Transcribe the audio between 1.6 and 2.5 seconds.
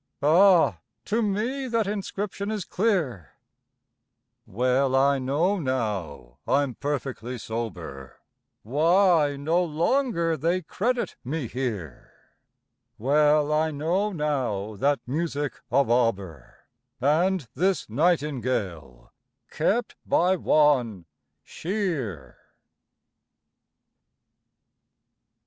that inscription